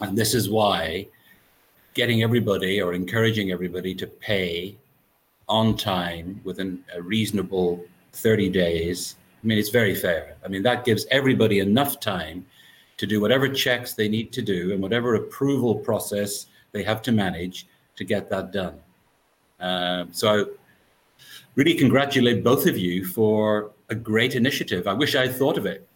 And 0.00 0.16
this 0.16 0.32
is 0.34 0.48
why 0.48 1.08
getting 1.92 2.22
everybody 2.22 2.80
or 2.80 2.94
encouraging 2.94 3.52
everybody 3.52 3.94
to 3.96 4.06
pay 4.06 4.78
on 5.46 5.76
time 5.76 6.40
within 6.42 6.82
a 6.94 7.02
reasonable 7.02 7.84
30 8.14 8.48
days. 8.48 9.16
I 9.42 9.46
mean, 9.46 9.58
it's 9.58 9.68
very 9.80 9.94
fair. 9.94 10.36
I 10.42 10.48
mean, 10.48 10.62
that 10.62 10.86
gives 10.86 11.04
everybody 11.10 11.58
enough 11.58 12.00
time 12.00 12.46
to 12.98 13.06
do 13.06 13.20
whatever 13.20 13.48
checks 13.48 13.94
they 13.94 14.08
need 14.08 14.32
to 14.32 14.42
do 14.42 14.72
and 14.72 14.82
whatever 14.82 15.14
approval 15.14 15.74
process 15.74 16.46
they 16.72 16.82
have 16.82 17.00
to 17.02 17.12
manage 17.12 17.66
to 17.96 18.04
get 18.04 18.28
that 18.28 18.52
done. 18.52 18.78
Uh, 19.58 20.04
so 20.12 20.50
really 21.54 21.74
congratulate 21.74 22.44
both 22.44 22.66
of 22.66 22.76
you 22.76 23.04
for 23.04 23.72
a 23.88 23.94
great 23.94 24.34
initiative. 24.34 24.86
I 24.86 24.92
wish 24.92 25.14
I 25.14 25.26
had 25.26 25.36
thought 25.36 25.56
of 25.56 25.66
it. 25.66 25.88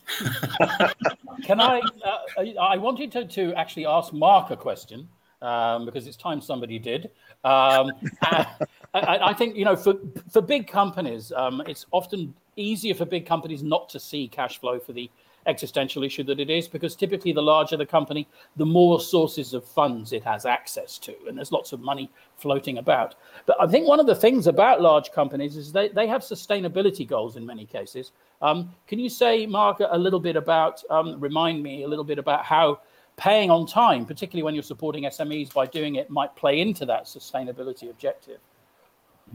Can 1.45 1.61
I? 1.61 1.81
Uh, 2.05 2.43
I 2.61 2.77
wanted 2.77 3.13
to, 3.13 3.25
to 3.27 3.55
actually 3.55 3.87
ask 3.87 4.13
Mark 4.13 4.51
a 4.51 4.57
question 4.57 5.09
um, 5.41 5.85
because 5.85 6.07
it's 6.07 6.17
time 6.17 6.41
somebody 6.41 6.79
did. 6.79 7.11
Um, 7.45 7.93
I, 8.23 8.47
I, 8.95 9.35
think 9.35 9.57
you 9.57 9.65
know 9.65 9.77
for 9.77 9.95
for 10.31 10.41
big 10.41 10.67
companies, 10.67 11.33
um, 11.33 11.63
it's 11.67 11.87
often 11.93 12.35
easier 12.57 12.95
for 12.95 13.05
big 13.05 13.27
companies 13.27 13.63
not 13.63 13.89
to 13.91 14.01
see 14.01 14.29
cash 14.29 14.59
flow 14.59 14.79
for 14.79 14.93
the 14.93 15.11
existential 15.47 16.03
issue 16.05 16.23
that 16.23 16.41
it 16.41 16.51
is 16.51 16.69
because 16.69 16.95
typically 16.95 17.33
the 17.33 17.43
larger 17.43 17.77
the 17.77 17.87
company 17.87 18.29
the 18.57 18.67
more 18.67 19.01
sources 19.01 19.55
of 19.55 19.65
funds 19.65 20.13
it 20.13 20.23
has 20.23 20.47
access 20.47 20.99
to 20.99 21.15
and 21.29 21.37
there's 21.37 21.53
lots 21.53 21.73
of 21.73 21.81
money 21.81 22.11
floating 22.37 22.79
about 22.79 23.15
but 23.47 23.57
i 23.61 23.67
think 23.67 23.89
one 23.89 23.99
of 23.99 24.07
the 24.07 24.15
things 24.15 24.47
about 24.47 24.81
large 24.81 25.11
companies 25.11 25.57
is 25.57 25.73
they, 25.73 25.89
they 25.89 26.07
have 26.07 26.23
sustainability 26.23 27.07
goals 27.07 27.37
in 27.37 27.45
many 27.45 27.67
cases 27.67 28.13
um, 28.41 28.73
can 28.87 28.99
you 28.99 29.09
say 29.09 29.47
mark 29.47 29.81
a 29.81 29.99
little 29.99 30.21
bit 30.21 30.37
about 30.37 30.83
um, 30.91 31.19
remind 31.21 31.63
me 31.63 31.83
a 31.83 31.89
little 31.89 32.05
bit 32.05 32.19
about 32.19 32.45
how 32.45 32.79
paying 33.17 33.51
on 33.51 33.67
time, 33.67 34.07
particularly 34.07 34.43
when 34.43 34.55
you're 34.55 34.63
supporting 34.63 35.05
SMEs 35.05 35.53
by 35.53 35.67
doing 35.67 35.97
it, 35.97 36.11
might 36.11 36.35
play 36.35 36.61
into 36.61 36.87
that 36.87 37.05
sustainability 37.05 37.91
objective. 37.91 38.39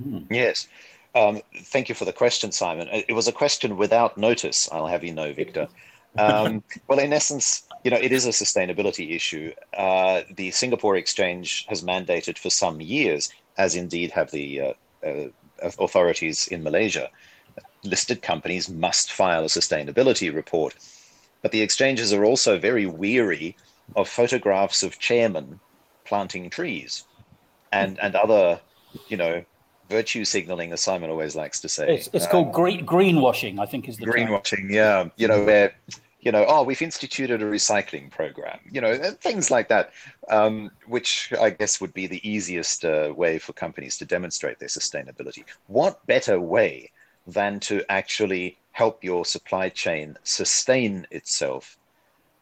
Mm. 0.02 0.26
Yes. 0.30 0.68
Um, 1.16 1.42
thank 1.64 1.90
you 1.90 1.96
for 1.96 2.06
the 2.06 2.14
question, 2.14 2.52
Simon. 2.52 2.88
It 2.92 3.14
was 3.14 3.28
a 3.28 3.32
question 3.32 3.78
without 3.78 4.18
notice, 4.18 4.70
I'll 4.72 4.88
have 4.88 5.04
you 5.04 5.14
know, 5.14 5.34
Victor. 5.34 5.68
Um, 6.18 6.64
well, 6.88 7.00
in 7.00 7.14
essence, 7.14 7.64
you 7.84 7.92
know, 7.92 7.98
it 7.98 8.12
is 8.12 8.26
a 8.26 8.30
sustainability 8.30 9.16
issue. 9.16 9.54
Uh, 9.78 10.22
the 10.36 10.52
Singapore 10.52 10.96
Exchange 10.96 11.66
has 11.70 11.84
mandated 11.84 12.38
for 12.38 12.50
some 12.50 12.82
years, 12.82 13.30
as 13.58 13.76
indeed 13.76 14.12
have 14.12 14.32
the 14.32 14.62
uh, 14.62 14.74
uh, 15.06 15.28
authorities 15.62 16.48
in 16.48 16.64
Malaysia, 16.64 17.10
listed 17.84 18.22
companies 18.22 18.70
must 18.70 19.12
file 19.12 19.44
a 19.44 19.48
sustainability 19.48 20.34
report. 20.34 20.76
But 21.42 21.52
the 21.52 21.62
exchanges 21.62 22.14
are 22.14 22.26
also 22.26 22.58
very 22.58 22.86
weary 22.86 23.56
of 23.96 24.10
photographs 24.10 24.84
of 24.84 25.00
chairmen 25.00 25.60
planting 26.06 26.50
trees 26.50 27.04
and 27.72 28.00
and 28.00 28.16
other 28.16 28.60
you 29.08 29.18
know 29.18 29.44
virtue 29.90 30.26
signaling 30.26 30.72
as 30.72 30.82
simon 30.82 31.10
always 31.10 31.36
likes 31.36 31.60
to 31.60 31.70
say 31.70 31.96
it's, 31.96 32.10
it's 32.14 32.26
um, 32.26 32.32
called 32.32 32.54
green 32.54 32.86
greenwashing 32.86 33.60
i 33.60 33.66
think 33.66 33.88
is 33.88 33.98
the 33.98 34.06
greenwashing 34.06 34.58
term. 34.58 34.70
yeah 34.70 35.10
you 35.16 35.28
know 35.28 35.44
where 35.44 35.74
you 36.22 36.32
know 36.32 36.46
oh 36.48 36.64
we've 36.64 36.82
instituted 36.82 37.42
a 37.42 37.46
recycling 37.46 38.10
program 38.12 38.60
you 38.72 38.82
know 38.82 38.98
things 39.22 39.50
like 39.50 39.68
that 39.70 39.92
um, 40.30 40.70
which 40.88 41.32
i 41.40 41.50
guess 41.50 41.80
would 41.80 41.94
be 41.94 42.08
the 42.08 42.28
easiest 42.30 42.84
uh, 42.86 43.14
way 43.16 43.40
for 43.40 43.54
companies 43.54 43.98
to 43.98 44.06
demonstrate 44.06 44.60
their 44.60 44.70
sustainability 44.70 45.44
what 45.68 46.06
better 46.06 46.40
way 46.40 46.92
than 47.28 47.60
to 47.60 47.84
actually 47.90 48.58
help 48.72 49.04
your 49.04 49.26
supply 49.26 49.70
chain 49.70 50.18
sustain 50.24 51.06
itself 51.12 51.78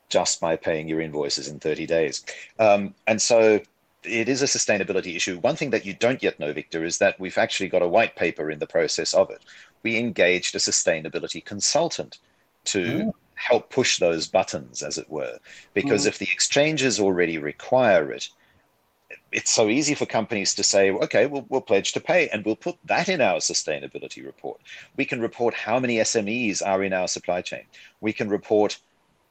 just 0.10 0.40
by 0.40 0.56
paying 0.56 0.88
your 0.88 1.02
invoices 1.02 1.48
in 1.48 1.60
30 1.60 1.86
days. 1.86 2.24
Um, 2.60 2.94
and 3.08 3.22
so 3.22 3.60
it 4.06 4.30
is 4.30 4.42
a 4.42 4.46
sustainability 4.46 5.16
issue. 5.16 5.40
One 5.40 5.56
thing 5.56 5.70
that 5.72 5.86
you 5.86 5.94
don't 5.94 6.24
yet 6.24 6.40
know, 6.40 6.54
Victor, 6.54 6.84
is 6.84 6.98
that 7.00 7.20
we've 7.20 7.38
actually 7.38 7.70
got 7.70 7.82
a 7.82 7.88
white 7.88 8.16
paper 8.16 8.52
in 8.52 8.60
the 8.60 8.68
process 8.68 9.14
of 9.14 9.30
it. 9.30 9.44
We 9.84 9.98
engaged 9.98 10.56
a 10.56 10.60
sustainability 10.60 11.44
consultant 11.44 12.20
to 12.66 12.84
mm. 12.84 13.14
help 13.36 13.70
push 13.70 14.00
those 14.00 14.28
buttons, 14.28 14.82
as 14.82 14.98
it 14.98 15.10
were, 15.10 15.40
because 15.74 16.06
mm. 16.06 16.08
if 16.08 16.18
the 16.20 16.30
exchanges 16.32 17.00
already 17.00 17.38
require 17.38 18.12
it, 18.12 18.30
it's 19.32 19.52
so 19.52 19.70
easy 19.70 19.94
for 19.94 20.06
companies 20.06 20.56
to 20.56 20.64
say, 20.64 20.92
okay, 20.92 21.28
we'll, 21.28 21.46
we'll 21.50 21.62
pledge 21.62 21.92
to 21.94 22.00
pay 22.00 22.28
and 22.30 22.46
we'll 22.46 22.56
put 22.56 22.78
that 22.86 23.10
in 23.10 23.22
our 23.22 23.38
sustainability 23.38 24.26
report. 24.26 24.60
We 24.96 25.06
can 25.06 25.22
report 25.22 25.54
how 25.54 25.80
many 25.80 25.98
SMEs 25.98 26.66
are 26.66 26.84
in 26.84 26.94
our 26.94 27.08
supply 27.08 27.42
chain. 27.42 27.64
We 28.02 28.14
can 28.14 28.30
report 28.30 28.80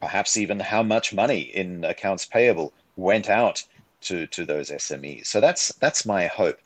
perhaps 0.01 0.37
even 0.37 0.61
how 0.61 0.83
much 0.83 1.15
money 1.15 1.41
in 1.41 1.85
accounts 1.85 2.27
payable 2.27 2.73
went 2.97 3.31
out 3.31 3.65
to, 4.05 4.27
to 4.29 4.45
those 4.45 4.71
SMEs. 4.71 5.27
So 5.27 5.41
that's 5.41 5.73
that's 5.75 6.07
my 6.07 6.27
hope. 6.27 6.59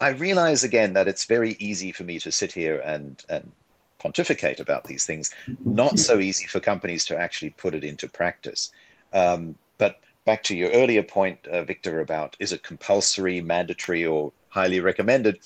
I 0.00 0.10
realize 0.10 0.64
again 0.64 0.92
that 0.94 1.08
it's 1.08 1.24
very 1.24 1.56
easy 1.58 1.92
for 1.92 2.04
me 2.04 2.18
to 2.20 2.32
sit 2.32 2.52
here 2.52 2.80
and 2.80 3.22
and 3.28 3.52
pontificate 3.98 4.60
about 4.60 4.84
these 4.84 5.06
things. 5.06 5.30
Not 5.64 5.98
so 5.98 6.18
easy 6.18 6.46
for 6.46 6.60
companies 6.60 7.04
to 7.06 7.18
actually 7.18 7.50
put 7.50 7.74
it 7.74 7.84
into 7.84 8.08
practice. 8.08 8.70
Um, 9.12 9.56
but 9.78 10.00
back 10.24 10.42
to 10.44 10.56
your 10.56 10.70
earlier 10.70 11.02
point, 11.02 11.46
uh, 11.46 11.62
Victor, 11.64 12.00
about 12.00 12.36
is 12.38 12.52
it 12.52 12.62
compulsory, 12.62 13.40
mandatory, 13.40 14.04
or 14.04 14.32
highly 14.48 14.80
recommended? 14.80 15.38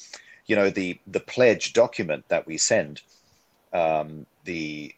You 0.47 0.57
know, 0.57 0.71
the 0.71 0.99
the 1.07 1.21
pledge 1.21 1.73
document 1.73 2.25
that 2.29 2.47
we 2.47 2.59
send, 2.59 3.03
um, 3.73 4.27
the 4.45 4.95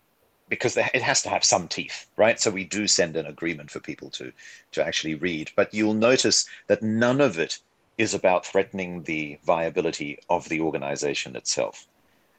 because 0.53 0.77
it 0.77 1.03
has 1.11 1.23
to 1.23 1.31
have 1.31 1.45
some 1.45 1.67
teeth, 1.67 1.99
right? 2.19 2.39
So 2.39 2.51
we 2.51 2.65
do 2.65 2.87
send 2.87 3.17
an 3.17 3.25
agreement 3.25 3.71
for 3.71 3.81
people 3.81 4.11
to 4.11 4.31
to 4.73 4.85
actually 4.85 5.15
read. 5.15 5.51
But 5.57 5.73
you'll 5.73 5.95
notice 6.11 6.45
that 6.67 6.83
none 6.83 7.23
of 7.23 7.39
it 7.39 7.59
is 7.97 8.13
about 8.13 8.45
threatening 8.45 9.03
the 9.05 9.39
viability 9.47 10.19
of 10.29 10.47
the 10.51 10.61
organization 10.61 11.37
itself. 11.37 11.87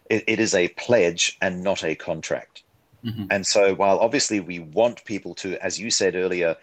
it, 0.10 0.24
it 0.28 0.40
is 0.40 0.54
a 0.54 0.68
pledge 0.70 1.38
and 1.42 1.64
not 1.64 1.84
a 1.84 1.96
contract. 1.96 2.64
Mm-hmm. 3.04 3.26
And 3.32 3.46
so, 3.46 3.74
while 3.76 4.00
obviously 4.00 4.40
we 4.40 4.60
want 4.60 5.04
people 5.06 5.34
to, 5.36 5.58
as 5.66 5.80
you 5.80 5.90
said 5.92 6.16
earlier, 6.16 6.56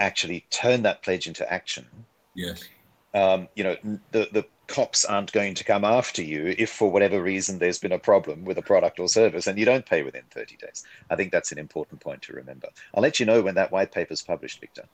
actually 0.00 0.44
turn 0.50 0.82
that 0.82 1.02
pledge 1.02 1.26
into 1.26 1.50
action. 1.52 1.86
Yes. 2.34 2.64
Um, 3.12 3.48
you 3.54 3.64
know, 3.64 3.76
the 4.10 4.28
the 4.32 4.44
cops 4.66 5.04
aren't 5.04 5.32
going 5.32 5.54
to 5.54 5.64
come 5.64 5.84
after 5.84 6.22
you 6.22 6.54
if 6.58 6.70
for 6.70 6.90
whatever 6.90 7.22
reason 7.22 7.58
there's 7.58 7.78
been 7.78 7.92
a 7.92 7.98
problem 7.98 8.44
with 8.44 8.58
a 8.58 8.62
product 8.62 8.98
or 8.98 9.08
service 9.08 9.46
and 9.46 9.58
you 9.58 9.64
don't 9.64 9.86
pay 9.86 10.02
within 10.02 10.22
30 10.30 10.56
days. 10.56 10.84
I 11.10 11.16
think 11.16 11.32
that's 11.32 11.52
an 11.52 11.58
important 11.58 12.00
point 12.00 12.22
to 12.22 12.32
remember. 12.32 12.68
I'll 12.94 13.02
let 13.02 13.20
you 13.20 13.26
know 13.26 13.42
when 13.42 13.54
that 13.56 13.72
white 13.72 13.92
paper 13.92 14.12
is 14.12 14.22
published, 14.22 14.60
Victor. 14.60 14.84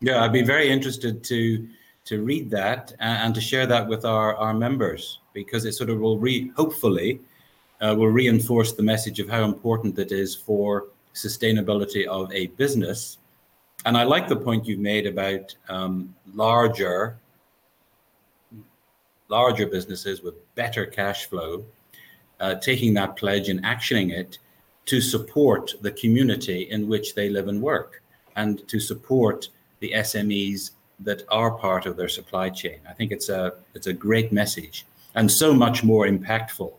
Yeah, 0.00 0.22
I'd 0.22 0.32
be 0.32 0.42
very 0.42 0.70
interested 0.70 1.24
to 1.24 1.68
to 2.06 2.22
read 2.22 2.50
that 2.50 2.94
and, 2.98 3.34
to 3.34 3.40
share 3.42 3.66
that 3.66 3.86
with 3.86 4.06
our, 4.06 4.34
our 4.36 4.54
members 4.54 5.20
because 5.34 5.66
it 5.66 5.72
sort 5.72 5.90
of 5.90 6.00
will 6.00 6.18
re 6.18 6.50
hopefully 6.56 7.20
uh, 7.80 7.94
will 7.96 8.08
reinforce 8.08 8.72
the 8.72 8.82
message 8.82 9.20
of 9.20 9.28
how 9.28 9.44
important 9.44 9.98
it 9.98 10.10
is 10.10 10.34
for 10.34 10.86
sustainability 11.14 12.06
of 12.06 12.32
a 12.32 12.46
business. 12.48 13.18
And 13.84 13.96
I 13.96 14.04
like 14.04 14.28
the 14.28 14.36
point 14.36 14.66
you've 14.66 14.80
made 14.80 15.06
about 15.06 15.54
um, 15.68 16.14
larger 16.34 17.18
larger 19.30 19.66
businesses 19.66 20.22
with 20.22 20.34
better 20.54 20.86
cash 20.86 21.26
flow, 21.26 21.64
uh, 22.40 22.56
taking 22.56 22.94
that 22.94 23.16
pledge 23.16 23.48
and 23.48 23.62
actioning 23.64 24.12
it 24.12 24.38
to 24.86 25.00
support 25.00 25.74
the 25.82 25.92
community 25.92 26.62
in 26.70 26.88
which 26.88 27.14
they 27.14 27.28
live 27.28 27.48
and 27.48 27.62
work 27.62 28.02
and 28.36 28.66
to 28.68 28.80
support 28.80 29.48
the 29.80 29.92
SMEs 29.92 30.72
that 31.00 31.22
are 31.30 31.52
part 31.52 31.86
of 31.86 31.96
their 31.96 32.08
supply 32.08 32.50
chain. 32.50 32.78
I 32.88 32.92
think 32.92 33.12
it's 33.12 33.28
a 33.28 33.54
it's 33.74 33.86
a 33.86 33.92
great 33.92 34.32
message 34.32 34.84
and 35.14 35.30
so 35.30 35.52
much 35.54 35.82
more 35.82 36.06
impactful 36.06 36.72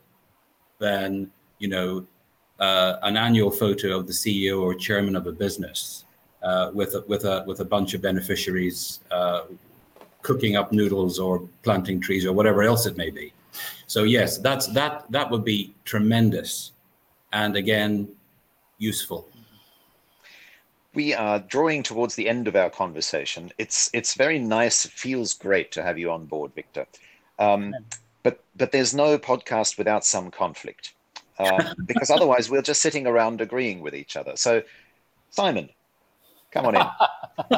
than 0.79 1.31
you 1.60 1.67
know 1.67 2.05
uh, 2.60 2.98
an 3.03 3.17
annual 3.17 3.51
photo 3.51 3.98
of 4.00 4.08
the 4.08 4.13
CEO 4.13 4.62
or 4.62 4.75
chairman 4.75 5.15
of 5.15 5.25
a 5.27 5.31
business 5.31 6.05
uh, 6.43 6.72
with 6.74 6.96
a, 6.96 7.01
with 7.08 7.25
a 7.25 7.43
with 7.48 7.60
a 7.60 7.65
bunch 7.65 7.93
of 7.93 8.01
beneficiaries 8.01 9.00
uh, 9.12 9.43
cooking 10.21 10.55
up 10.55 10.71
noodles 10.71 11.19
or 11.19 11.47
planting 11.63 11.99
trees 11.99 12.25
or 12.25 12.33
whatever 12.33 12.63
else 12.63 12.85
it 12.85 12.97
may 12.97 13.09
be. 13.09 13.33
So 13.87 14.03
yes, 14.03 14.37
that's 14.37 14.67
that 14.67 15.05
that 15.11 15.29
would 15.29 15.43
be 15.43 15.73
tremendous, 15.83 16.71
and 17.33 17.55
again, 17.55 18.07
useful. 18.77 19.27
We 20.93 21.13
are 21.13 21.39
drawing 21.39 21.83
towards 21.83 22.15
the 22.15 22.27
end 22.27 22.47
of 22.47 22.55
our 22.55 22.69
conversation. 22.69 23.51
It's 23.57 23.89
it's 23.93 24.13
very 24.13 24.39
nice. 24.39 24.85
It 24.85 24.91
feels 24.91 25.33
great 25.33 25.71
to 25.73 25.83
have 25.83 25.97
you 25.97 26.11
on 26.11 26.25
board, 26.25 26.53
Victor. 26.53 26.85
Um, 27.39 27.73
but 28.23 28.43
but 28.55 28.71
there's 28.71 28.93
no 28.93 29.17
podcast 29.17 29.77
without 29.77 30.05
some 30.05 30.31
conflict, 30.31 30.93
uh, 31.39 31.73
because 31.85 32.09
otherwise 32.09 32.49
we're 32.49 32.61
just 32.61 32.81
sitting 32.81 33.07
around 33.07 33.41
agreeing 33.41 33.81
with 33.81 33.95
each 33.95 34.15
other. 34.15 34.33
So, 34.35 34.63
Simon, 35.31 35.69
Come 36.51 36.65
on 36.65 36.75
in. 36.75 36.81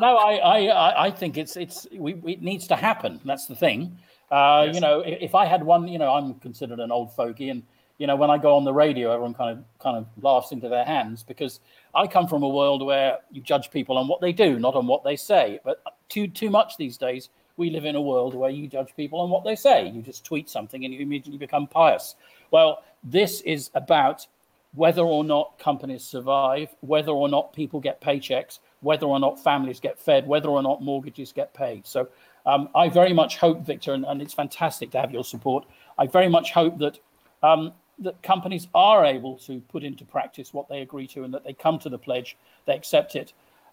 no, 0.00 0.16
I, 0.16 0.36
I, 0.36 1.04
I 1.06 1.10
think 1.10 1.38
it's 1.38 1.56
it's 1.56 1.86
we, 1.92 2.14
it 2.26 2.42
needs 2.42 2.66
to 2.68 2.76
happen. 2.76 3.20
That's 3.24 3.46
the 3.46 3.54
thing. 3.54 3.96
Uh, 4.30 4.64
yes. 4.66 4.74
You 4.74 4.80
know, 4.80 5.00
if, 5.06 5.34
I 5.34 5.44
had 5.44 5.62
one, 5.62 5.86
you 5.86 5.98
know, 5.98 6.12
I'm 6.12 6.34
considered 6.34 6.80
an 6.80 6.90
old 6.90 7.14
fogey, 7.14 7.50
and 7.50 7.62
you 7.98 8.06
know, 8.08 8.16
when 8.16 8.30
I 8.30 8.38
go 8.38 8.56
on 8.56 8.64
the 8.64 8.72
radio, 8.72 9.12
everyone 9.12 9.34
kind 9.34 9.58
of 9.58 9.64
kind 9.78 9.96
of 9.96 10.06
laughs 10.22 10.50
into 10.50 10.68
their 10.68 10.84
hands 10.84 11.22
because 11.22 11.60
I 11.94 12.06
come 12.08 12.26
from 12.26 12.42
a 12.42 12.48
world 12.48 12.84
where 12.84 13.18
you 13.30 13.40
judge 13.40 13.70
people 13.70 13.96
on 13.96 14.08
what 14.08 14.20
they 14.20 14.32
do, 14.32 14.58
not 14.58 14.74
on 14.74 14.86
what 14.86 15.04
they 15.04 15.16
say. 15.16 15.60
But 15.64 15.82
too 16.08 16.26
too 16.26 16.50
much 16.50 16.76
these 16.76 16.96
days, 16.96 17.28
we 17.56 17.70
live 17.70 17.84
in 17.84 17.94
a 17.94 18.02
world 18.02 18.34
where 18.34 18.50
you 18.50 18.66
judge 18.66 18.94
people 18.96 19.20
on 19.20 19.30
what 19.30 19.44
they 19.44 19.54
say. 19.54 19.88
You 19.88 20.02
just 20.02 20.24
tweet 20.24 20.50
something 20.50 20.84
and 20.84 20.92
you 20.92 21.00
immediately 21.00 21.38
become 21.38 21.68
pious. 21.68 22.16
Well, 22.50 22.82
this 23.04 23.40
is 23.42 23.70
about 23.74 24.26
whether 24.74 25.02
or 25.02 25.24
not 25.24 25.58
companies 25.58 26.02
survive, 26.02 26.74
whether 26.80 27.12
or 27.12 27.28
not 27.28 27.52
people 27.52 27.80
get 27.80 28.00
paychecks, 28.00 28.58
whether 28.80 29.06
or 29.06 29.20
not 29.20 29.42
families 29.42 29.80
get 29.80 29.98
fed, 29.98 30.26
whether 30.26 30.48
or 30.48 30.62
not 30.62 30.82
mortgages 30.82 31.32
get 31.32 31.54
paid. 31.54 31.86
So 31.86 32.08
um, 32.44 32.68
I 32.74 32.88
very 32.88 33.12
much 33.12 33.38
hope, 33.38 33.64
Victor, 33.64 33.94
and, 33.94 34.04
and, 34.04 34.20
it's 34.20 34.34
fantastic 34.34 34.90
to 34.90 35.00
have 35.00 35.12
your 35.12 35.24
support. 35.24 35.64
I 35.98 36.06
very 36.06 36.28
much 36.28 36.52
hope 36.52 36.78
that 36.78 36.98
um, 37.42 37.72
that 38.00 38.20
companies 38.22 38.66
are 38.74 39.04
able 39.04 39.38
to 39.38 39.60
put 39.60 39.84
into 39.84 40.04
practice 40.04 40.52
what 40.52 40.68
they 40.68 40.80
agree 40.82 41.06
to, 41.08 41.24
and 41.24 41.32
that 41.32 41.44
they 41.44 41.52
come 41.52 41.78
to 41.78 41.88
the 41.88 41.98
pledge, 41.98 42.36
they 42.66 42.74
accept 42.74 43.16
it, 43.16 43.32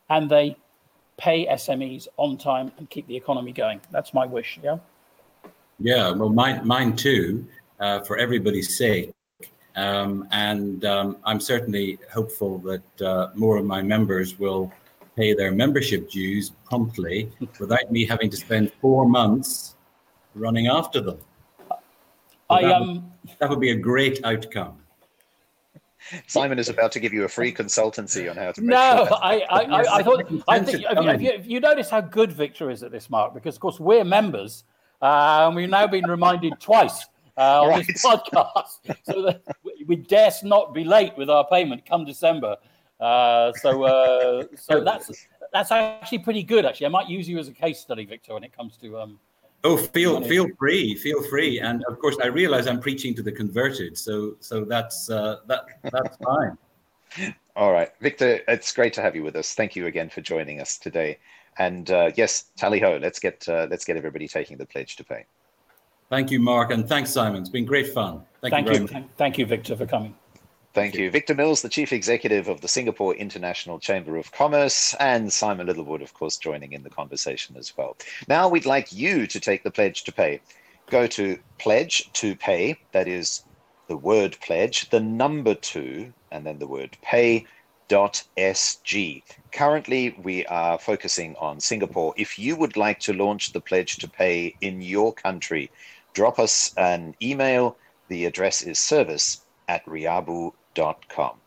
and 0.10 0.30
they 0.30 0.56
pay 1.18 1.48
SMEs 1.48 2.08
on 2.18 2.38
time 2.38 2.72
and 2.78 2.90
keep 2.90 3.08
the 3.08 3.16
economy 3.16 3.52
going. 3.52 3.82
That's 3.92 4.14
my 4.14 4.26
wish. 4.26 4.60
Yeah. 4.64 4.78
Yeah. 5.80 6.12
Well, 6.12 6.30
mine, 6.30 6.66
mine 6.66 6.96
too. 6.96 7.46
Uh, 7.80 8.00
for 8.02 8.18
everybody's 8.18 8.78
sake, 8.78 9.12
um, 9.76 10.28
and 10.32 10.84
um, 10.86 11.18
I'm 11.24 11.40
certainly 11.40 11.98
hopeful 12.12 12.58
that 12.60 13.02
uh, 13.02 13.30
more 13.36 13.58
of 13.58 13.66
my 13.66 13.82
members 13.82 14.38
will 14.38 14.72
pay 15.16 15.34
their 15.34 15.52
membership 15.52 16.10
dues 16.10 16.52
promptly 16.66 17.32
without 17.60 17.92
me 17.92 18.06
having 18.06 18.30
to 18.30 18.38
spend 18.38 18.72
four 18.82 19.08
months 19.08 19.76
running 20.36 20.68
after 20.68 21.02
them. 21.02 21.20
So 21.70 21.78
I, 22.50 22.62
that, 22.64 22.72
um, 22.74 22.88
would, 23.24 23.36
that 23.40 23.50
would 23.50 23.60
be 23.60 23.72
a 23.72 23.76
great 23.76 24.20
outcome. 24.26 24.78
Simon 26.28 26.60
is 26.60 26.68
about 26.68 26.92
to 26.94 27.00
give 27.00 27.14
you 27.14 27.24
a 27.24 27.30
free 27.30 27.54
consultancy 27.54 28.30
on 28.30 28.36
how 28.36 28.52
to. 28.52 28.62
no, 28.62 29.06
sure 29.08 29.18
I, 29.22 29.40
I, 29.50 29.62
I, 29.62 29.96
I, 29.98 30.04
thought. 30.04 30.44
I 30.48 30.60
think 30.60 30.84
if 30.86 31.22
you, 31.22 31.30
if 31.30 31.48
you, 31.48 31.60
notice 31.60 31.90
how 31.90 32.02
good 32.02 32.32
Victor 32.32 32.70
is 32.70 32.84
at 32.84 32.92
this, 32.92 33.10
Mark, 33.10 33.34
because 33.34 33.56
of 33.56 33.62
course 33.62 33.80
we're 33.80 34.04
members, 34.04 34.66
uh, 35.02 35.46
and 35.48 35.56
we've 35.56 35.70
now 35.70 35.88
been 35.88 36.10
reminded 36.10 36.60
twice 36.60 37.06
uh, 37.38 37.62
on 37.62 37.70
right. 37.70 37.88
this 37.88 38.04
podcast, 38.06 38.80
so 39.04 39.22
that 39.24 39.42
we 39.86 39.96
dare 39.96 40.32
not 40.44 40.74
be 40.74 40.84
late 40.84 41.16
with 41.18 41.30
our 41.30 41.48
payment 41.48 41.86
come 41.86 42.06
December. 42.06 42.58
Uh, 43.00 43.52
so, 43.54 43.84
uh, 43.84 44.44
so 44.56 44.84
that's 44.84 45.28
that's 45.52 45.72
actually 45.72 46.20
pretty 46.20 46.44
good. 46.44 46.66
Actually, 46.66 46.88
I 46.88 46.90
might 46.90 47.10
use 47.10 47.28
you 47.28 47.40
as 47.40 47.48
a 47.48 47.54
case 47.54 47.80
study, 47.80 48.06
Victor, 48.06 48.34
when 48.34 48.44
it 48.44 48.56
comes 48.56 48.78
to. 48.78 49.00
Um, 49.00 49.20
oh, 49.64 49.78
feel 49.78 50.14
money. 50.14 50.30
feel 50.30 50.48
free, 50.58 50.96
feel 50.96 51.24
free, 51.24 51.60
and 51.60 51.84
of 51.86 52.00
course, 52.00 52.18
I 52.22 52.28
realize 52.28 52.68
I'm 52.68 52.80
preaching 52.80 53.16
to 53.16 53.24
the 53.24 53.32
converted, 53.32 53.98
so 53.98 54.36
so 54.40 54.64
that's 54.64 55.10
uh, 55.10 55.38
that 55.48 55.66
that's 55.92 56.18
fine. 56.24 56.58
All 57.56 57.74
right, 57.74 57.90
Victor, 58.00 58.40
it's 58.48 58.72
great 58.72 58.94
to 58.94 59.02
have 59.02 59.16
you 59.16 59.24
with 59.24 59.36
us. 59.36 59.54
Thank 59.54 59.76
you 59.76 59.88
again 59.88 60.10
for 60.10 60.22
joining 60.22 60.62
us 60.62 60.78
today. 60.78 61.18
And 61.58 61.92
uh, 61.92 62.12
yes, 62.16 62.46
tally 62.56 62.80
ho, 62.80 62.98
let's 63.02 63.20
get 63.20 63.48
uh, 63.50 63.68
let's 63.70 63.84
get 63.84 63.98
everybody 63.98 64.28
taking 64.28 64.58
the 64.58 64.66
pledge 64.66 64.96
to 64.98 65.04
pay. 65.04 65.26
Thank 66.12 66.30
you, 66.30 66.42
Mark, 66.42 66.72
and 66.72 66.90
thanks, 66.90 67.10
Simon. 67.10 67.40
It's 67.40 67.50
been 67.50 67.64
great 67.64 67.88
fun. 67.88 68.22
Thank, 68.42 68.54
Thank 68.54 68.68
you. 68.68 68.82
you. 68.82 69.10
Thank 69.16 69.38
you, 69.38 69.46
Victor, 69.46 69.78
for 69.78 69.86
coming. 69.86 70.14
Thank 70.74 70.96
you. 70.96 71.10
Victor 71.10 71.34
Mills, 71.34 71.62
the 71.62 71.70
Chief 71.70 71.94
Executive 71.94 72.50
of 72.50 72.60
the 72.60 72.68
Singapore 72.68 73.16
International 73.16 73.80
Chamber 73.80 74.18
of 74.18 74.30
Commerce, 74.34 74.94
and 75.00 75.32
Simon 75.32 75.68
Littlewood, 75.68 76.02
of 76.02 76.14
course, 76.14 76.36
joining 76.36 76.74
in 76.74 76.84
the 76.84 76.90
conversation 76.90 77.56
as 77.56 77.78
well. 77.78 77.96
Now 78.28 78.50
we'd 78.50 78.66
like 78.66 78.92
you 78.92 79.26
to 79.26 79.40
take 79.40 79.64
the 79.64 79.72
pledge 79.72 80.04
to 80.04 80.12
pay. 80.12 80.42
Go 80.90 81.08
to 81.08 81.40
pledge 81.60 82.12
to 82.12 82.36
pay, 82.36 82.78
that 82.92 83.08
is 83.08 83.46
the 83.88 83.96
word 83.96 84.36
pledge, 84.42 84.90
the 84.90 85.00
number 85.00 85.56
two, 85.56 86.12
and 86.30 86.46
then 86.46 86.60
the 86.60 86.68
word 86.68 86.98
pay. 87.02 87.46
.sg. 87.90 89.22
Currently, 89.52 90.16
we 90.24 90.46
are 90.46 90.80
focusing 90.80 91.36
on 91.36 91.60
Singapore. 91.60 92.14
If 92.16 92.40
you 92.40 92.56
would 92.56 92.78
like 92.78 93.02
to 93.02 93.12
launch 93.12 93.52
the 93.52 93.60
pledge 93.60 93.98
to 93.98 94.10
pay 94.10 94.56
in 94.62 94.82
your 94.82 95.12
country, 95.12 95.70
drop 96.14 96.40
us 96.40 96.74
an 96.78 97.16
email. 97.22 97.78
The 98.08 98.26
address 98.26 98.62
is 98.62 98.80
service 98.80 99.42
at 99.68 99.86
riabu.com. 99.86 101.41